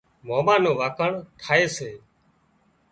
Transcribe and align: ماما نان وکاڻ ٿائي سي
ماما 0.27 0.55
نان 0.63 0.73
وکاڻ 0.79 1.11
ٿائي 1.41 1.65
سي 1.75 1.89